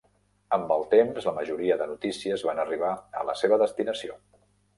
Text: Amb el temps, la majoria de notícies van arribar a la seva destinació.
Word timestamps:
Amb 0.55 0.71
el 0.75 0.85
temps, 0.93 1.27
la 1.29 1.33
majoria 1.35 1.77
de 1.81 1.87
notícies 1.91 2.47
van 2.49 2.63
arribar 2.65 2.95
a 3.21 3.27
la 3.29 3.37
seva 3.45 3.61
destinació. 3.65 4.19